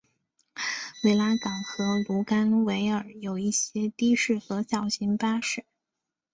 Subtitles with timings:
[1.03, 5.63] 维拉港和卢甘维尔有一些的士和小型巴士。